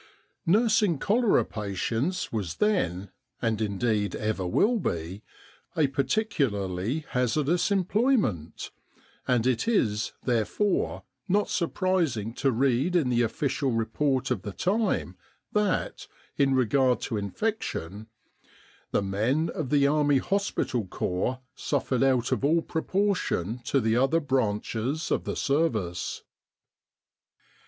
Nursing 0.47 0.97
cholera 0.97 1.45
patients 1.45 2.31
was 2.33 2.55
then, 2.55 3.11
and 3.39 3.61
indeed 3.61 4.15
ever 4.15 4.47
will 4.47 4.79
be, 4.79 5.21
a 5.77 5.85
particularly 5.85 7.05
hazardous 7.09 7.69
employment; 7.69 8.71
and 9.27 9.45
it 9.45 9.67
is, 9.67 10.13
therefore, 10.23 11.03
not 11.27 11.51
surprising 11.51 12.33
to 12.33 12.51
read 12.51 12.95
in 12.95 13.09
the 13.09 13.21
official 13.21 13.69
report 13.73 14.31
of 14.31 14.41
the 14.41 14.53
time 14.53 15.17
that, 15.51 16.07
in 16.35 16.55
regard 16.55 16.99
to 17.01 17.15
infection, 17.15 18.07
"the 18.89 19.03
men 19.03 19.51
of 19.53 19.69
the 19.69 19.85
Army 19.85 20.17
Hospital 20.17 20.87
Corps 20.87 21.41
suffered 21.53 22.01
out 22.01 22.31
of 22.31 22.43
all 22.43 22.63
proportion 22.63 23.59
to 23.65 23.79
the 23.79 23.97
other 23.97 24.19
branches 24.19 25.11
of 25.11 25.25
the 25.25 25.35
Service." 25.35 26.23